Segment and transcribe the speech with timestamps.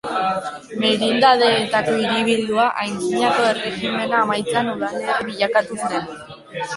[0.83, 6.09] Merindadeetako hiribildua, Antzinako Erregimena amaitzean udalerri bilakatu zen.